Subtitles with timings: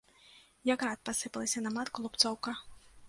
[0.69, 2.51] Як град, пасыпалася на матку лупцоўка.